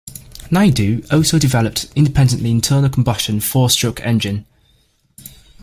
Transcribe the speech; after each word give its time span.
Naidu 0.49 1.03
also 1.11 1.37
developed 1.37 1.91
independently 1.95 2.49
internal 2.49 2.89
combustion 2.89 3.39
four 3.39 3.69
stroke 3.69 3.99
engine. 4.01 4.47